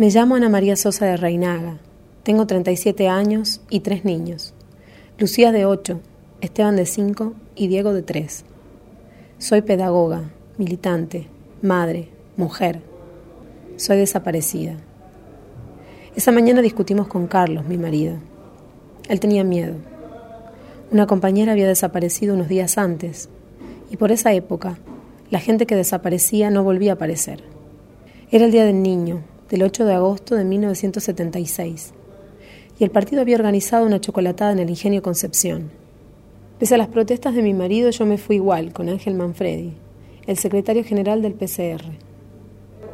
[0.00, 1.76] Me llamo Ana María Sosa de Reinaga.
[2.22, 4.54] Tengo 37 años y tres niños.
[5.18, 6.00] Lucía de 8,
[6.40, 8.46] Esteban de 5 y Diego de 3.
[9.36, 11.28] Soy pedagoga, militante,
[11.60, 12.08] madre,
[12.38, 12.80] mujer.
[13.76, 14.78] Soy desaparecida.
[16.16, 18.14] Esa mañana discutimos con Carlos, mi marido.
[19.10, 19.74] Él tenía miedo.
[20.90, 23.28] Una compañera había desaparecido unos días antes
[23.90, 24.78] y por esa época
[25.30, 27.44] la gente que desaparecía no volvía a aparecer.
[28.30, 31.92] Era el Día del Niño, del 8 de agosto de 1976,
[32.78, 35.70] y el partido había organizado una chocolatada en el Ingenio Concepción.
[36.60, 39.72] Pese a las protestas de mi marido, yo me fui igual, con Ángel Manfredi,
[40.26, 41.82] el secretario general del PCR.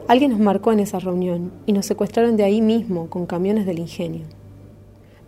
[0.08, 3.78] Alguien nos marcó en esa reunión y nos secuestraron de ahí mismo con camiones del
[3.78, 4.24] ingenio.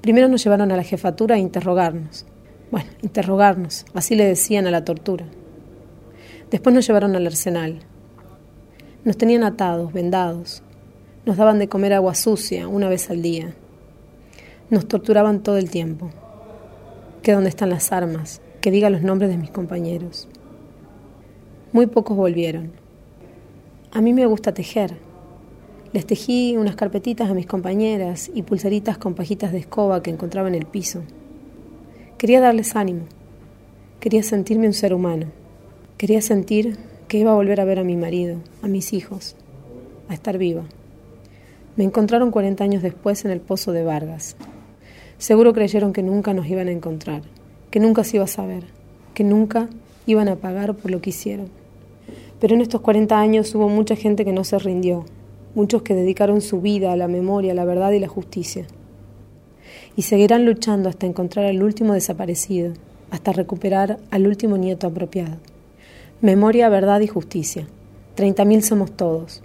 [0.01, 2.25] Primero nos llevaron a la jefatura a interrogarnos.
[2.71, 5.27] Bueno, interrogarnos, así le decían a la tortura.
[6.51, 7.81] Después nos llevaron al arsenal.
[9.05, 10.63] Nos tenían atados, vendados,
[11.29, 13.53] nos daban de comer agua sucia una vez al día.
[14.71, 16.09] Nos torturaban todo el tiempo.
[17.23, 20.27] Que dónde están las armas, que diga los nombres de mis compañeros.
[21.71, 22.73] Muy pocos volvieron.
[23.93, 24.97] A mí me gusta tejer.
[25.93, 30.49] Les tejí unas carpetitas a mis compañeras y pulseritas con pajitas de escoba que encontraba
[30.49, 31.03] en el piso.
[32.17, 33.03] Quería darles ánimo.
[34.01, 35.27] Quería sentirme un ser humano.
[35.99, 39.37] Quería sentir que iba a volver a ver a mi marido, a mis hijos,
[40.09, 40.65] a estar viva.
[41.79, 44.35] Me encontraron 40 años después en el pozo de Vargas.
[45.17, 47.23] Seguro creyeron que nunca nos iban a encontrar,
[47.71, 48.65] que nunca se iba a saber,
[49.15, 49.69] que nunca
[50.05, 51.47] iban a pagar por lo que hicieron.
[52.41, 55.05] Pero en estos 40 años hubo mucha gente que no se rindió,
[55.55, 58.67] muchos que dedicaron su vida a la memoria, la verdad y la justicia.
[59.95, 62.73] Y seguirán luchando hasta encontrar al último desaparecido,
[63.13, 65.37] hasta recuperar al último nieto apropiado.
[66.23, 67.69] Memoria, verdad y justicia.
[68.17, 69.45] 30.000 somos todos.